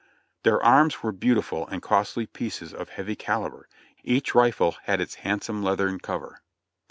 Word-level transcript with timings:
Their 0.41 0.59
arms 0.63 1.03
were 1.03 1.11
beau 1.11 1.35
tiful 1.35 1.67
and 1.67 1.79
costly 1.79 2.25
pieces 2.25 2.73
of 2.73 2.89
heavy 2.89 3.15
calibre; 3.15 3.67
each 4.03 4.33
rifle 4.33 4.77
had 4.85 4.99
its 4.99 5.13
hand 5.21 5.43
some 5.43 5.61
leathern 5.61 5.99
cover. 5.99 6.41